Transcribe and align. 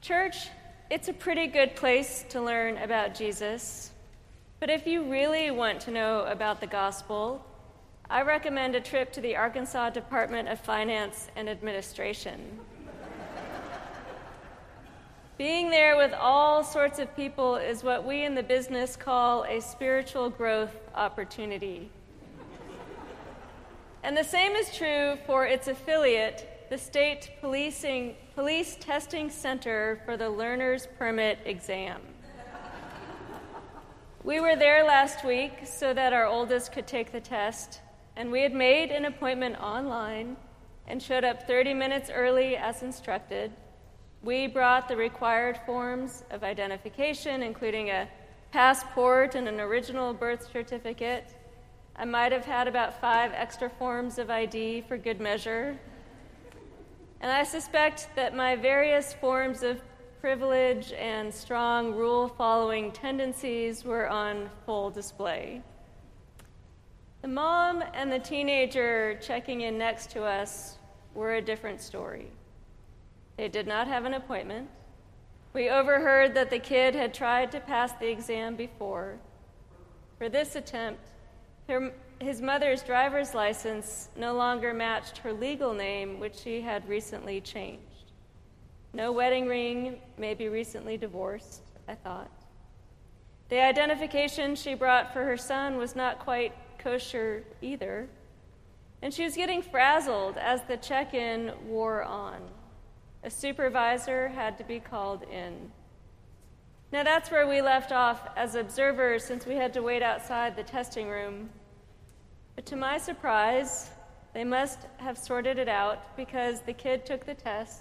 Church, 0.00 0.48
it's 0.90 1.08
a 1.08 1.12
pretty 1.12 1.46
good 1.46 1.76
place 1.76 2.24
to 2.30 2.40
learn 2.40 2.78
about 2.78 3.14
Jesus. 3.14 3.90
But 4.58 4.70
if 4.70 4.86
you 4.86 5.04
really 5.04 5.50
want 5.50 5.78
to 5.82 5.90
know 5.90 6.20
about 6.20 6.58
the 6.58 6.66
gospel, 6.66 7.44
I 8.08 8.22
recommend 8.22 8.74
a 8.74 8.80
trip 8.80 9.12
to 9.12 9.20
the 9.20 9.36
Arkansas 9.36 9.90
Department 9.90 10.48
of 10.48 10.58
Finance 10.58 11.28
and 11.36 11.50
Administration. 11.50 12.40
Being 15.36 15.68
there 15.68 15.98
with 15.98 16.14
all 16.14 16.64
sorts 16.64 16.98
of 16.98 17.14
people 17.14 17.56
is 17.56 17.84
what 17.84 18.06
we 18.06 18.24
in 18.24 18.34
the 18.34 18.42
business 18.42 18.96
call 18.96 19.44
a 19.44 19.60
spiritual 19.60 20.30
growth 20.30 20.74
opportunity. 20.94 21.90
And 24.02 24.16
the 24.16 24.24
same 24.24 24.52
is 24.52 24.74
true 24.74 25.18
for 25.26 25.44
its 25.44 25.68
affiliate, 25.68 26.49
the 26.70 26.78
State 26.78 27.32
Policing, 27.40 28.14
Police 28.36 28.76
Testing 28.78 29.28
Center 29.28 30.00
for 30.04 30.16
the 30.16 30.30
Learner's 30.30 30.86
Permit 31.00 31.40
Exam. 31.44 32.00
We 34.22 34.38
were 34.38 34.54
there 34.54 34.84
last 34.84 35.24
week 35.24 35.52
so 35.64 35.92
that 35.92 36.12
our 36.12 36.26
oldest 36.26 36.70
could 36.70 36.86
take 36.86 37.10
the 37.10 37.20
test, 37.20 37.80
and 38.14 38.30
we 38.30 38.42
had 38.42 38.54
made 38.54 38.92
an 38.92 39.04
appointment 39.04 39.60
online 39.60 40.36
and 40.86 41.02
showed 41.02 41.24
up 41.24 41.44
30 41.48 41.74
minutes 41.74 42.08
early 42.08 42.56
as 42.56 42.84
instructed. 42.84 43.50
We 44.22 44.46
brought 44.46 44.86
the 44.86 44.96
required 44.96 45.58
forms 45.66 46.22
of 46.30 46.44
identification, 46.44 47.42
including 47.42 47.90
a 47.90 48.08
passport 48.52 49.34
and 49.34 49.48
an 49.48 49.58
original 49.58 50.14
birth 50.14 50.48
certificate. 50.52 51.34
I 51.96 52.04
might 52.04 52.30
have 52.30 52.44
had 52.44 52.68
about 52.68 53.00
five 53.00 53.32
extra 53.34 53.68
forms 53.68 54.20
of 54.20 54.30
ID 54.30 54.82
for 54.82 54.96
good 54.96 55.20
measure. 55.20 55.76
And 57.20 57.30
I 57.30 57.42
suspect 57.44 58.08
that 58.16 58.34
my 58.34 58.56
various 58.56 59.12
forms 59.12 59.62
of 59.62 59.80
privilege 60.20 60.92
and 60.92 61.32
strong 61.32 61.94
rule 61.94 62.28
following 62.28 62.92
tendencies 62.92 63.84
were 63.84 64.08
on 64.08 64.50
full 64.64 64.90
display. 64.90 65.62
The 67.22 67.28
mom 67.28 67.82
and 67.94 68.10
the 68.10 68.18
teenager 68.18 69.18
checking 69.20 69.62
in 69.62 69.76
next 69.76 70.10
to 70.12 70.24
us 70.24 70.78
were 71.14 71.34
a 71.34 71.42
different 71.42 71.80
story. 71.80 72.30
They 73.36 73.48
did 73.48 73.66
not 73.66 73.86
have 73.86 74.06
an 74.06 74.14
appointment. 74.14 74.68
We 75.52 75.68
overheard 75.68 76.34
that 76.34 76.48
the 76.48 76.58
kid 76.58 76.94
had 76.94 77.12
tried 77.12 77.52
to 77.52 77.60
pass 77.60 77.92
the 77.92 78.08
exam 78.08 78.56
before. 78.56 79.18
For 80.16 80.28
this 80.28 80.56
attempt, 80.56 81.00
her, 81.68 81.92
his 82.20 82.42
mother's 82.42 82.82
driver's 82.82 83.34
license 83.34 84.10
no 84.14 84.34
longer 84.34 84.74
matched 84.74 85.18
her 85.18 85.32
legal 85.32 85.72
name, 85.72 86.20
which 86.20 86.36
she 86.36 86.60
had 86.60 86.86
recently 86.86 87.40
changed. 87.40 88.12
No 88.92 89.10
wedding 89.10 89.46
ring, 89.46 90.00
maybe 90.18 90.48
recently 90.48 90.98
divorced, 90.98 91.62
I 91.88 91.94
thought. 91.94 92.30
The 93.48 93.60
identification 93.60 94.54
she 94.54 94.74
brought 94.74 95.12
for 95.12 95.24
her 95.24 95.36
son 95.36 95.78
was 95.78 95.96
not 95.96 96.18
quite 96.18 96.52
kosher 96.78 97.42
either, 97.62 98.06
and 99.00 99.14
she 99.14 99.24
was 99.24 99.34
getting 99.34 99.62
frazzled 99.62 100.36
as 100.36 100.62
the 100.64 100.76
check 100.76 101.14
in 101.14 101.52
wore 101.66 102.02
on. 102.02 102.42
A 103.24 103.30
supervisor 103.30 104.28
had 104.28 104.58
to 104.58 104.64
be 104.64 104.78
called 104.78 105.22
in. 105.22 105.72
Now, 106.92 107.02
that's 107.02 107.30
where 107.30 107.46
we 107.46 107.62
left 107.62 107.92
off 107.92 108.28
as 108.36 108.56
observers 108.56 109.24
since 109.24 109.46
we 109.46 109.54
had 109.54 109.72
to 109.74 109.82
wait 109.82 110.02
outside 110.02 110.56
the 110.56 110.64
testing 110.64 111.08
room. 111.08 111.50
But 112.60 112.66
to 112.66 112.76
my 112.76 112.98
surprise, 112.98 113.88
they 114.34 114.44
must 114.44 114.80
have 114.98 115.16
sorted 115.16 115.56
it 115.56 115.66
out 115.66 116.14
because 116.14 116.60
the 116.60 116.74
kid 116.74 117.06
took 117.06 117.24
the 117.24 117.32
test 117.32 117.80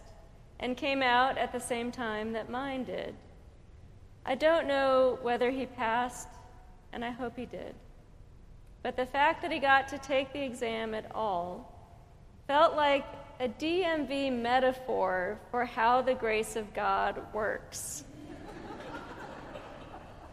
and 0.62 0.78
came 0.78 1.04
out 1.04 1.38
at 1.38 1.52
the 1.52 1.60
same 1.60 1.92
time 1.92 2.32
that 2.32 2.50
mine 2.50 2.86
did. 2.86 3.14
I 4.26 4.36
don't 4.36 4.68
know 4.68 5.20
whether 5.22 5.52
he 5.52 5.66
passed, 5.66 6.30
and 6.94 7.04
I 7.04 7.10
hope 7.10 7.36
he 7.36 7.46
did. 7.46 7.76
But 8.82 8.96
the 8.96 9.06
fact 9.06 9.42
that 9.42 9.52
he 9.52 9.60
got 9.60 9.90
to 9.90 9.98
take 9.98 10.32
the 10.32 10.46
exam 10.46 10.94
at 10.94 11.14
all 11.14 11.76
felt 12.48 12.78
like 12.78 13.06
a 13.42 13.50
DMV 13.50 14.32
metaphor 14.32 15.42
for 15.52 15.66
how 15.66 16.02
the 16.02 16.14
grace 16.14 16.56
of 16.56 16.74
God 16.74 17.22
works. 17.34 18.06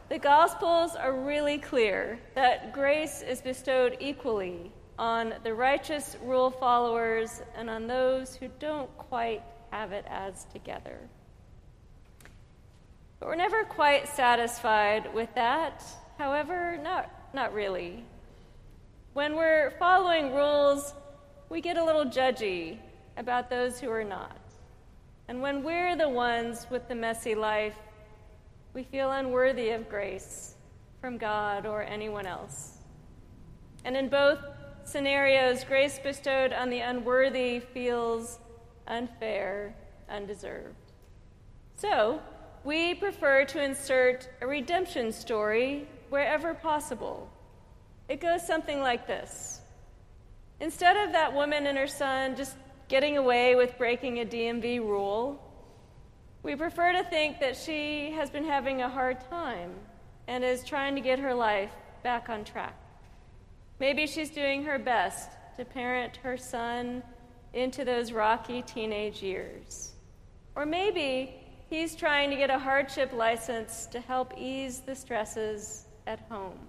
The 0.09 0.19
Gospels 0.19 0.95
are 0.95 1.13
really 1.13 1.59
clear 1.59 2.19
that 2.35 2.73
grace 2.73 3.23
is 3.23 3.41
bestowed 3.41 3.97
equally 3.99 4.71
on 4.99 5.35
the 5.43 5.53
righteous 5.53 6.17
rule 6.23 6.51
followers 6.51 7.43
and 7.57 7.69
on 7.69 7.87
those 7.87 8.37
who 8.37 8.49
don't 8.61 8.95
quite 8.99 9.43
have 9.71 9.93
it 9.93 10.05
as 10.09 10.45
together. 10.53 10.99
But 13.19 13.29
we're 13.29 13.35
never 13.35 13.65
quite 13.65 14.09
satisfied 14.09 15.13
with 15.13 15.35
that. 15.35 15.83
However, 16.19 16.79
not, 16.83 17.11
not 17.35 17.53
really. 17.53 18.05
When 19.15 19.35
we're 19.35 19.73
following 19.79 20.35
rules, 20.35 20.95
we 21.49 21.61
get 21.61 21.79
a 21.79 21.85
little 21.85 22.05
judgy 22.05 22.79
about 23.17 23.51
those 23.51 23.81
who 23.81 23.91
are 23.91 24.05
not. 24.05 24.39
And 25.29 25.43
when 25.43 25.65
we're 25.65 25.97
the 25.97 26.09
ones 26.09 26.67
with 26.71 26.87
the 26.89 26.95
messy 26.95 27.35
life, 27.35 27.75
we 28.77 28.83
feel 28.83 29.11
unworthy 29.11 29.71
of 29.71 29.89
grace 29.89 30.55
from 31.01 31.17
God 31.17 31.65
or 31.65 31.83
anyone 31.83 32.27
else. 32.27 32.77
And 33.87 33.97
in 33.97 34.11
both 34.11 34.39
scenarios, 34.85 35.65
grace 35.65 35.99
bestowed 35.99 36.53
on 36.53 36.69
the 36.69 36.81
unworthy 36.81 37.61
feels 37.61 38.39
unfair, 38.87 39.75
undeserved. 40.11 40.93
So, 41.77 42.21
we 42.65 42.93
prefer 42.93 43.47
to 43.47 43.65
insert 43.65 44.29
a 44.43 44.47
redemption 44.47 45.11
story 45.11 45.89
wherever 46.11 46.53
possible. 46.53 47.31
It 48.11 48.21
goes 48.21 48.47
something 48.47 48.81
like 48.81 49.07
this 49.07 49.63
Instead 50.61 50.99
of 50.99 51.13
that 51.13 51.33
woman 51.33 51.67
and 51.67 51.79
her 51.79 51.87
son 51.87 52.37
just 52.37 52.57
getting 52.89 53.17
away 53.17 53.55
with 53.55 53.79
breaking 53.79 54.21
a 54.21 54.27
DMV 54.27 54.81
rule. 54.81 55.41
We 56.47 56.55
prefer 56.55 56.93
to 56.93 57.03
think 57.03 57.41
that 57.41 57.57
she 57.57 58.13
has 58.13 58.31
been 58.31 58.45
having 58.45 58.81
a 58.81 58.89
hard 58.89 59.19
time 59.29 59.73
and 60.29 60.45
is 60.45 60.63
trying 60.63 60.95
to 60.95 61.01
get 61.01 61.19
her 61.19 61.35
life 61.35 61.73
back 62.05 62.29
on 62.29 62.45
track. 62.45 62.77
Maybe 63.81 64.07
she's 64.07 64.31
doing 64.31 64.63
her 64.63 64.79
best 64.79 65.29
to 65.57 65.65
parent 65.65 66.19
her 66.19 66.37
son 66.37 67.03
into 67.53 67.85
those 67.85 68.13
rocky 68.13 68.63
teenage 68.63 69.25
years. 69.25 69.95
Or 70.55 70.65
maybe 70.65 71.35
he's 71.69 71.97
trying 71.97 72.31
to 72.31 72.37
get 72.37 72.49
a 72.49 72.61
hardship 72.61 73.13
license 73.13 73.87
to 73.87 73.99
help 73.99 74.33
ease 74.39 74.83
the 74.87 74.95
stresses 74.95 75.87
at 76.07 76.21
home. 76.29 76.61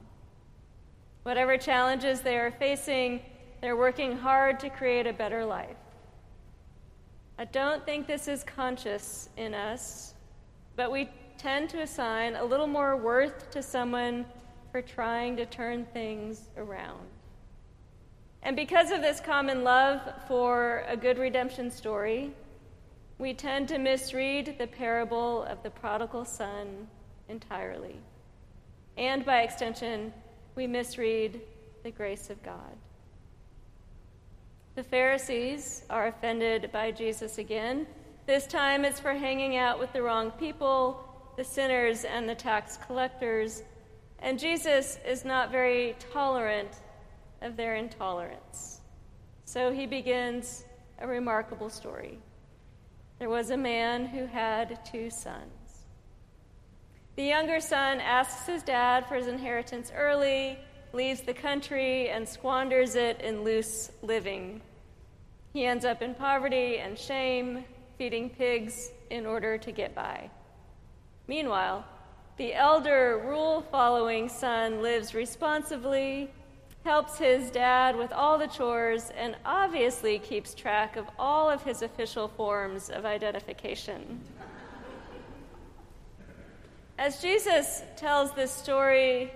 Whatever 1.22 1.56
challenges 1.56 2.22
they 2.22 2.40
are 2.40 2.50
facing, 2.50 3.22
they're 3.62 3.78
working 3.78 4.18
hard 4.18 4.60
to 4.62 4.72
create 4.72 5.06
a 5.06 5.14
better 5.14 5.46
life. 5.46 5.78
I 7.40 7.46
don't 7.46 7.86
think 7.86 8.08
this 8.08 8.28
is 8.28 8.44
conscious 8.44 9.30
in 9.38 9.54
us, 9.54 10.16
but 10.76 10.92
we 10.92 11.10
tend 11.38 11.70
to 11.70 11.82
assign 11.82 12.36
a 12.36 12.44
little 12.44 12.66
more 12.66 12.98
worth 12.98 13.52
to 13.52 13.62
someone 13.62 14.26
for 14.72 14.82
trying 14.82 15.36
to 15.38 15.46
turn 15.46 15.86
things 15.94 16.50
around. 16.58 17.08
And 18.42 18.56
because 18.56 18.92
of 18.92 19.02
this 19.02 19.20
common 19.20 19.64
love 19.64 20.02
for 20.28 20.84
a 20.88 20.98
good 20.98 21.20
redemption 21.20 21.70
story, 21.70 22.32
we 23.20 23.34
tend 23.34 23.68
to 23.68 23.78
misread 23.78 24.56
the 24.58 24.68
parable 24.68 25.44
of 25.44 25.62
the 25.62 25.70
prodigal 25.70 26.26
son 26.26 26.88
entirely. 27.30 28.00
And 28.98 29.24
by 29.26 29.42
extension, 29.42 30.12
we 30.56 30.66
misread 30.66 31.42
the 31.84 31.92
grace 31.92 32.30
of 32.30 32.42
God. 32.42 32.78
The 34.78 34.84
Pharisees 34.84 35.82
are 35.90 36.06
offended 36.06 36.70
by 36.72 36.92
Jesus 36.92 37.40
again. 37.40 37.88
This 38.28 38.46
time 38.46 38.86
it's 38.86 39.00
for 39.00 39.16
hanging 39.16 39.58
out 39.58 39.80
with 39.80 39.92
the 39.92 40.04
wrong 40.04 40.30
people, 40.30 41.04
the 41.36 41.44
sinners 41.44 42.04
and 42.06 42.30
the 42.30 42.36
tax 42.36 42.78
collectors. 42.86 43.64
And 44.20 44.38
Jesus 44.38 45.00
is 45.04 45.26
not 45.26 45.52
very 45.52 45.96
tolerant 46.14 46.70
of 47.42 47.58
their 47.58 47.74
intolerance. 47.74 48.82
So 49.46 49.72
he 49.72 49.88
begins 49.88 50.64
a 51.00 51.08
remarkable 51.08 51.72
story. 51.72 52.20
There 53.18 53.30
was 53.30 53.50
a 53.50 53.58
man 53.58 54.06
who 54.06 54.28
had 54.28 54.86
two 54.86 55.10
sons. 55.10 55.86
The 57.16 57.24
younger 57.24 57.62
son 57.62 58.00
asks 58.00 58.46
his 58.46 58.62
dad 58.62 59.08
for 59.08 59.16
his 59.16 59.26
inheritance 59.26 59.92
early, 59.96 60.60
leaves 60.98 61.22
the 61.22 61.34
country, 61.34 62.10
and 62.10 62.28
squanders 62.28 62.96
it 62.96 63.22
in 63.22 63.44
loose 63.44 63.92
living. 64.02 64.60
He 65.54 65.64
ends 65.64 65.86
up 65.86 66.02
in 66.02 66.16
poverty 66.16 66.80
and 66.80 66.98
shame, 66.98 67.64
feeding 68.00 68.32
pigs 68.32 68.90
in 69.12 69.28
order 69.28 69.60
to 69.60 69.72
get 69.72 69.94
by. 69.94 70.30
Meanwhile, 71.28 71.86
the 72.38 72.54
elder, 72.56 73.22
rule 73.24 73.62
following 73.72 74.28
son 74.28 74.82
lives 74.82 75.14
responsibly, 75.14 76.32
helps 76.84 77.20
his 77.20 77.52
dad 77.52 77.96
with 77.96 78.12
all 78.12 78.40
the 78.40 78.48
chores, 78.48 79.12
and 79.16 79.36
obviously 79.46 80.18
keeps 80.18 80.56
track 80.56 80.96
of 80.96 81.06
all 81.20 81.48
of 81.48 81.62
his 81.62 81.84
official 81.84 82.28
forms 82.28 82.90
of 82.90 83.06
identification. 83.06 84.20
As 86.98 87.22
Jesus 87.22 87.84
tells 87.96 88.34
this 88.34 88.52
story, 88.52 89.32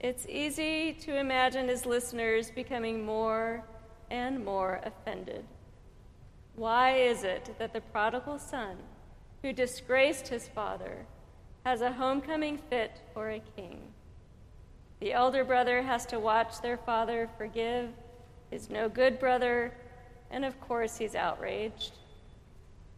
it's 0.00 0.26
easy 0.26 0.94
to 0.94 1.18
imagine 1.18 1.68
his 1.68 1.84
listeners 1.84 2.50
becoming 2.50 3.04
more 3.04 3.62
and 4.10 4.42
more 4.42 4.80
offended. 4.82 5.44
Why 6.56 6.96
is 6.96 7.22
it 7.22 7.54
that 7.58 7.74
the 7.74 7.82
prodigal 7.82 8.38
son, 8.38 8.76
who 9.42 9.52
disgraced 9.52 10.28
his 10.28 10.48
father, 10.48 11.04
has 11.66 11.82
a 11.82 11.92
homecoming 11.92 12.58
fit 12.70 13.02
for 13.12 13.30
a 13.30 13.42
king? 13.56 13.78
The 15.00 15.12
elder 15.12 15.44
brother 15.44 15.82
has 15.82 16.06
to 16.06 16.18
watch 16.18 16.62
their 16.62 16.78
father 16.78 17.28
forgive 17.36 17.90
his 18.50 18.70
no 18.70 18.88
good 18.88 19.20
brother, 19.20 19.72
and 20.30 20.46
of 20.46 20.58
course 20.60 20.96
he's 20.96 21.14
outraged. 21.14 21.92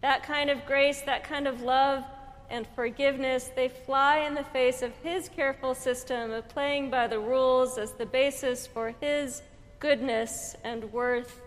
That 0.02 0.22
kind 0.22 0.50
of 0.50 0.66
grace, 0.66 1.02
that 1.02 1.24
kind 1.24 1.46
of 1.46 1.62
love 1.62 2.04
and 2.52 2.66
forgiveness, 2.76 3.50
they 3.56 3.68
fly 3.68 4.18
in 4.18 4.34
the 4.34 4.44
face 4.44 4.82
of 4.82 4.92
his 5.02 5.30
careful 5.30 5.74
system 5.74 6.30
of 6.30 6.46
playing 6.50 6.90
by 6.90 7.06
the 7.06 7.18
rules 7.18 7.78
as 7.78 7.92
the 7.92 8.04
basis 8.04 8.66
for 8.66 8.94
his 9.00 9.42
goodness 9.80 10.54
and 10.62 10.84
worth. 10.92 11.40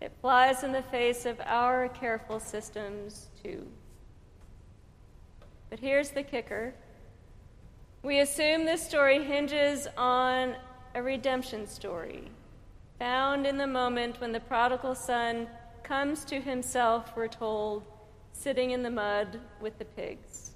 It 0.00 0.12
flies 0.22 0.64
in 0.64 0.72
the 0.72 0.82
face 0.82 1.26
of 1.26 1.38
our 1.44 1.88
careful 1.90 2.40
systems, 2.40 3.28
too. 3.42 3.66
But 5.68 5.78
here's 5.78 6.10
the 6.10 6.22
kicker 6.22 6.74
we 8.02 8.20
assume 8.20 8.64
this 8.64 8.86
story 8.86 9.22
hinges 9.22 9.86
on 9.96 10.56
a 10.94 11.02
redemption 11.02 11.66
story 11.66 12.30
found 12.98 13.46
in 13.46 13.58
the 13.58 13.66
moment 13.66 14.20
when 14.20 14.32
the 14.32 14.40
prodigal 14.40 14.94
son 14.94 15.48
comes 15.82 16.24
to 16.24 16.40
himself, 16.40 17.12
we're 17.14 17.28
told, 17.28 17.82
sitting 18.34 18.72
in 18.72 18.82
the 18.82 18.90
mud 18.90 19.40
with 19.62 19.78
the 19.78 19.86
pigs. 19.86 20.50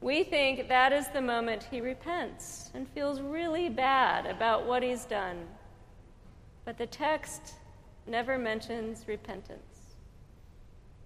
We 0.00 0.22
think 0.24 0.68
that 0.68 0.92
is 0.92 1.08
the 1.08 1.20
moment 1.20 1.66
he 1.70 1.80
repents 1.80 2.70
and 2.74 2.88
feels 2.88 3.20
really 3.20 3.68
bad 3.68 4.24
about 4.24 4.66
what 4.66 4.82
he's 4.82 5.04
done. 5.04 5.46
But 6.64 6.78
the 6.78 6.86
text 6.86 7.54
never 8.06 8.38
mentions 8.38 9.06
repentance. 9.06 9.94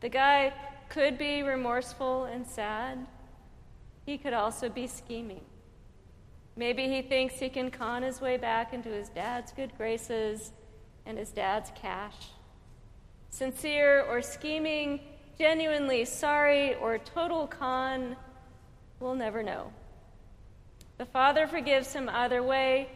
The 0.00 0.08
guy 0.08 0.52
could 0.88 1.18
be 1.18 1.42
remorseful 1.42 2.24
and 2.24 2.46
sad 2.46 3.06
he 4.08 4.16
could 4.16 4.32
also 4.32 4.68
be 4.70 4.86
scheming. 4.86 5.44
Maybe 6.56 6.88
he 6.88 7.02
thinks 7.02 7.34
he 7.34 7.50
can 7.50 7.70
con 7.70 8.02
his 8.02 8.22
way 8.22 8.38
back 8.38 8.72
into 8.72 8.88
his 8.88 9.10
dad's 9.10 9.52
good 9.52 9.70
graces 9.76 10.52
and 11.04 11.18
his 11.18 11.30
dad's 11.30 11.70
cash. 11.74 12.16
Sincere 13.28 14.02
or 14.08 14.22
scheming, 14.22 15.00
genuinely 15.38 16.04
sorry 16.04 16.74
or 16.76 16.98
total 16.98 17.46
con, 17.46 18.16
we'll 19.00 19.14
never 19.14 19.42
know. 19.42 19.72
The 20.98 21.06
Father 21.06 21.46
forgives 21.46 21.92
him 21.92 22.08
either 22.08 22.42
way, 22.42 22.88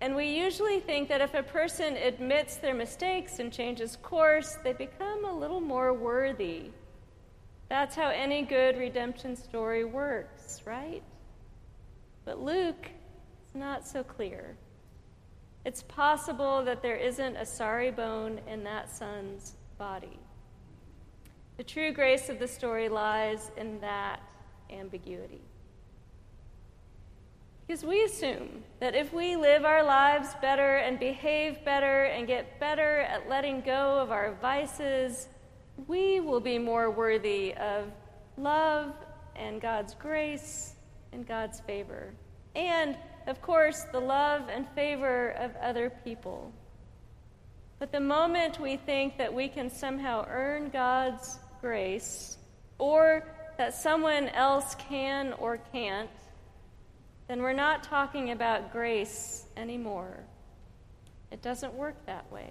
and 0.00 0.14
we 0.14 0.26
usually 0.26 0.80
think 0.80 1.08
that 1.08 1.20
if 1.20 1.34
a 1.34 1.42
person 1.42 1.96
admits 1.96 2.56
their 2.56 2.74
mistakes 2.74 3.38
and 3.38 3.52
changes 3.52 3.96
course, 4.02 4.58
they 4.62 4.72
become 4.72 5.24
a 5.24 5.36
little 5.36 5.60
more 5.60 5.92
worthy 5.92 6.70
that's 7.68 7.96
how 7.96 8.10
any 8.10 8.42
good 8.42 8.78
redemption 8.78 9.36
story 9.36 9.84
works, 9.84 10.62
right? 10.64 11.02
But 12.24 12.40
Luke 12.40 12.88
is 13.46 13.54
not 13.54 13.86
so 13.86 14.02
clear. 14.02 14.56
It's 15.64 15.82
possible 15.82 16.62
that 16.64 16.82
there 16.82 16.96
isn't 16.96 17.36
a 17.36 17.46
sorry 17.46 17.90
bone 17.90 18.40
in 18.46 18.64
that 18.64 18.94
son's 18.94 19.54
body. 19.78 20.18
The 21.56 21.64
true 21.64 21.92
grace 21.92 22.28
of 22.28 22.38
the 22.38 22.48
story 22.48 22.88
lies 22.88 23.50
in 23.56 23.80
that 23.80 24.20
ambiguity. 24.70 25.42
Because 27.66 27.84
we 27.84 28.02
assume 28.02 28.62
that 28.80 28.94
if 28.94 29.12
we 29.12 29.36
live 29.36 29.64
our 29.64 29.82
lives 29.82 30.28
better 30.42 30.76
and 30.76 30.98
behave 30.98 31.64
better 31.64 32.04
and 32.04 32.26
get 32.26 32.60
better 32.60 33.00
at 33.00 33.28
letting 33.28 33.62
go 33.62 33.98
of 34.00 34.10
our 34.10 34.34
vices 34.42 35.28
we 35.86 36.20
will 36.20 36.40
be 36.40 36.58
more 36.58 36.90
worthy 36.90 37.54
of 37.54 37.90
love 38.36 38.94
and 39.36 39.60
God's 39.60 39.94
grace 39.94 40.74
and 41.12 41.26
God's 41.26 41.60
favor. 41.60 42.12
And, 42.54 42.96
of 43.26 43.42
course, 43.42 43.84
the 43.92 44.00
love 44.00 44.42
and 44.48 44.68
favor 44.70 45.30
of 45.30 45.54
other 45.56 45.90
people. 46.04 46.52
But 47.78 47.90
the 47.90 48.00
moment 48.00 48.60
we 48.60 48.76
think 48.76 49.18
that 49.18 49.32
we 49.32 49.48
can 49.48 49.68
somehow 49.68 50.24
earn 50.28 50.70
God's 50.70 51.38
grace, 51.64 52.36
or 52.78 53.24
that 53.56 53.72
someone 53.72 54.28
else 54.28 54.74
can 54.74 55.32
or 55.38 55.56
can't, 55.72 56.10
then 57.26 57.40
we're 57.40 57.54
not 57.54 57.82
talking 57.82 58.32
about 58.32 58.70
grace 58.70 59.46
anymore. 59.56 60.18
It 61.30 61.40
doesn't 61.40 61.72
work 61.72 61.96
that 62.04 62.30
way. 62.30 62.50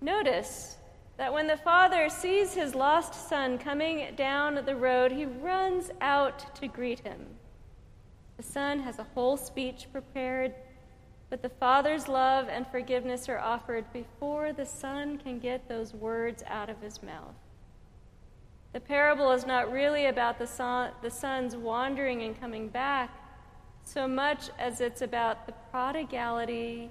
Notice 0.00 0.76
that 1.16 1.32
when 1.32 1.48
the 1.48 1.56
father 1.56 2.08
sees 2.08 2.54
his 2.54 2.76
lost 2.76 3.28
son 3.28 3.58
coming 3.58 4.14
down 4.14 4.62
the 4.64 4.76
road, 4.76 5.10
he 5.10 5.24
runs 5.24 5.90
out 6.00 6.54
to 6.54 6.68
greet 6.68 7.00
him. 7.00 7.26
The 8.36 8.44
son 8.44 8.78
has 8.78 9.00
a 9.00 9.06
whole 9.14 9.36
speech 9.36 9.88
prepared, 9.90 10.54
but 11.30 11.42
the 11.42 11.48
father's 11.48 12.08
love 12.08 12.48
and 12.48 12.66
forgiveness 12.68 13.28
are 13.28 13.38
offered 13.38 13.92
before 13.92 14.52
the 14.52 14.66
son 14.66 15.18
can 15.18 15.38
get 15.38 15.68
those 15.68 15.92
words 15.92 16.42
out 16.46 16.70
of 16.70 16.80
his 16.80 17.02
mouth. 17.02 17.34
The 18.72 18.80
parable 18.80 19.32
is 19.32 19.46
not 19.46 19.72
really 19.72 20.06
about 20.06 20.38
the, 20.38 20.46
son, 20.46 20.92
the 21.02 21.10
son's 21.10 21.56
wandering 21.56 22.22
and 22.22 22.38
coming 22.38 22.68
back 22.68 23.10
so 23.84 24.06
much 24.06 24.50
as 24.58 24.80
it's 24.80 25.02
about 25.02 25.46
the 25.46 25.54
prodigality 25.70 26.90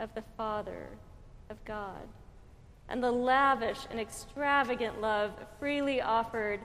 of 0.00 0.14
the 0.14 0.22
Father, 0.36 0.88
of 1.50 1.62
God 1.64 2.08
and 2.88 3.02
the 3.02 3.10
lavish 3.10 3.78
and 3.90 3.98
extravagant 3.98 5.00
love 5.00 5.32
freely 5.58 6.00
offered 6.00 6.60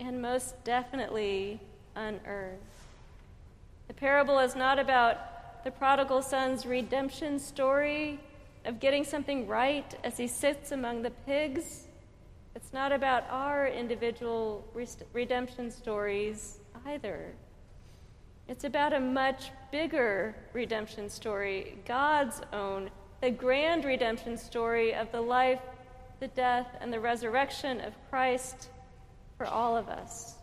and 0.00 0.20
most 0.20 0.62
definitely 0.64 1.60
unearned. 1.94 2.58
The 3.86 3.94
parable 3.94 4.38
is 4.40 4.56
not 4.56 4.78
about 4.78 5.18
the 5.64 5.70
prodigal 5.70 6.20
son's 6.20 6.66
redemption 6.66 7.38
story 7.38 8.20
of 8.66 8.78
getting 8.80 9.02
something 9.02 9.46
right 9.46 9.94
as 10.04 10.18
he 10.18 10.26
sits 10.26 10.72
among 10.72 11.00
the 11.00 11.10
pigs. 11.10 11.88
It's 12.54 12.72
not 12.74 12.92
about 12.92 13.24
our 13.30 13.66
individual 13.66 14.62
redemption 15.14 15.70
stories 15.70 16.58
either. 16.86 17.32
It's 18.46 18.64
about 18.64 18.92
a 18.92 19.00
much 19.00 19.50
bigger 19.72 20.36
redemption 20.52 21.08
story, 21.08 21.78
God's 21.86 22.42
own 22.52 22.90
the 23.22 23.30
grand 23.30 23.86
redemption 23.86 24.36
story 24.36 24.94
of 24.94 25.10
the 25.12 25.20
life, 25.20 25.60
the 26.20 26.28
death, 26.28 26.66
and 26.82 26.92
the 26.92 27.00
resurrection 27.00 27.80
of 27.80 27.94
Christ 28.10 28.68
for 29.38 29.46
all 29.46 29.78
of 29.78 29.88
us. 29.88 30.34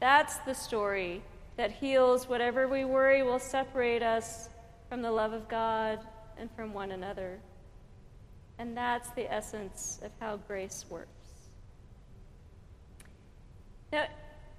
That's 0.00 0.38
the 0.38 0.54
story 0.54 1.22
that 1.56 1.70
heals 1.70 2.28
whatever 2.28 2.68
we 2.68 2.84
worry 2.84 3.22
will 3.22 3.38
separate 3.38 4.02
us 4.02 4.48
from 4.88 5.02
the 5.02 5.10
love 5.10 5.32
of 5.32 5.48
God 5.48 6.00
and 6.38 6.50
from 6.54 6.72
one 6.72 6.92
another. 6.92 7.38
And 8.58 8.76
that's 8.76 9.10
the 9.10 9.32
essence 9.32 10.00
of 10.02 10.10
how 10.20 10.36
grace 10.36 10.84
works. 10.88 11.10
Now, 13.92 14.06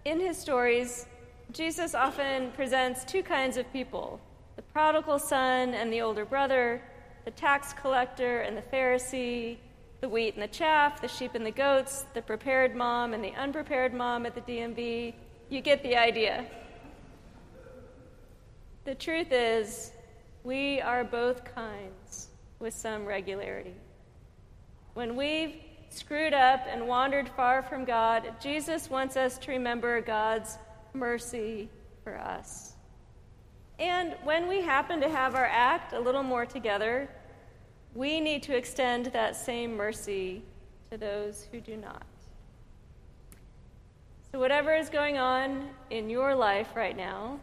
in 0.05 0.19
his 0.19 0.37
stories, 0.37 1.05
Jesus 1.51 1.95
often 1.95 2.51
presents 2.51 3.03
two 3.03 3.23
kinds 3.23 3.57
of 3.57 3.71
people 3.71 4.19
the 4.55 4.61
prodigal 4.63 5.19
son 5.19 5.75
and 5.75 5.93
the 5.93 6.01
older 6.01 6.25
brother 6.25 6.81
the 7.27 7.31
tax 7.31 7.73
collector 7.73 8.39
and 8.43 8.55
the 8.55 8.61
Pharisee, 8.61 9.57
the 9.99 10.07
wheat 10.07 10.35
and 10.35 10.43
the 10.43 10.47
chaff, 10.47 11.01
the 11.01 11.09
sheep 11.09 11.35
and 11.35 11.45
the 11.45 11.51
goats, 11.51 12.05
the 12.13 12.21
prepared 12.21 12.73
mom 12.73 13.13
and 13.13 13.21
the 13.21 13.33
unprepared 13.33 13.93
mom 13.93 14.25
at 14.25 14.33
the 14.33 14.39
DMV. 14.39 15.13
You 15.49 15.59
get 15.59 15.83
the 15.83 15.97
idea. 15.97 16.45
The 18.87 18.95
truth 18.95 19.33
is, 19.33 19.91
we 20.45 20.79
are 20.79 21.03
both 21.03 21.43
kinds 21.53 22.29
with 22.59 22.73
some 22.73 23.03
regularity. 23.03 23.73
When 24.93 25.17
we've 25.17 25.55
screwed 25.89 26.33
up 26.33 26.61
and 26.69 26.87
wandered 26.87 27.27
far 27.27 27.61
from 27.61 27.83
God, 27.83 28.35
Jesus 28.41 28.89
wants 28.89 29.17
us 29.17 29.37
to 29.39 29.51
remember 29.51 29.99
God's 29.99 30.57
mercy 30.93 31.67
for 32.01 32.17
us. 32.17 32.75
And 33.77 34.15
when 34.23 34.47
we 34.47 34.61
happen 34.61 35.01
to 35.01 35.09
have 35.09 35.35
our 35.35 35.47
act 35.51 35.91
a 35.91 35.99
little 35.99 36.23
more 36.23 36.45
together, 36.45 37.09
we 37.93 38.21
need 38.21 38.41
to 38.43 38.55
extend 38.55 39.07
that 39.07 39.35
same 39.35 39.75
mercy 39.75 40.43
to 40.91 40.97
those 40.97 41.45
who 41.51 41.59
do 41.59 41.75
not. 41.75 42.05
So, 44.31 44.39
whatever 44.39 44.73
is 44.73 44.87
going 44.89 45.17
on 45.17 45.71
in 45.89 46.09
your 46.09 46.33
life 46.33 46.69
right 46.73 46.95
now, 46.95 47.41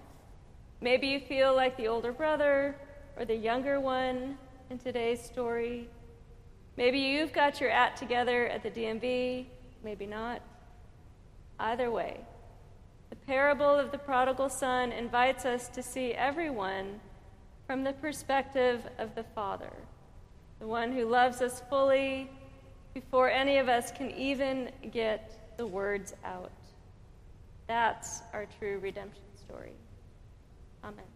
maybe 0.85 1.07
you 1.07 1.19
feel 1.19 1.57
like 1.57 1.79
the 1.79 1.89
older 1.89 2.13
brother 2.13 2.77
or 3.17 3.25
the 3.25 3.35
younger 3.35 3.81
one 3.81 4.37
in 4.69 4.79
today's 4.79 5.21
story. 5.25 5.89
Maybe 6.77 6.99
you've 6.99 7.33
got 7.33 7.59
your 7.59 7.71
act 7.71 7.99
together 7.99 8.47
at 8.49 8.63
the 8.63 8.71
DMV, 8.71 9.47
maybe 9.83 10.05
not. 10.05 10.43
Either 11.59 11.91
way, 11.91 12.21
The 13.15 13.27
parable 13.27 13.79
of 13.79 13.93
the 13.93 13.99
prodigal 13.99 14.49
son 14.49 14.91
invites 14.91 15.45
us 15.45 15.69
to 15.69 15.85
see 15.85 16.13
everyone 16.13 17.01
from 17.65 17.85
the 17.85 17.93
perspective 17.93 18.85
of 18.99 19.15
the 19.15 19.23
Father, 19.23 19.73
the 20.59 20.67
one 20.67 20.91
who 20.91 21.05
loves 21.05 21.41
us 21.41 21.63
fully 21.71 22.29
before 22.93 23.31
any 23.31 23.59
of 23.59 23.69
us 23.69 23.93
can 23.93 24.11
even 24.11 24.73
get 24.91 25.57
the 25.57 25.65
words 25.65 26.13
out. 26.25 26.51
That's 27.69 28.23
our 28.33 28.47
true 28.59 28.81
redemption 28.83 29.23
story. 29.37 29.75
Amen. 30.85 31.14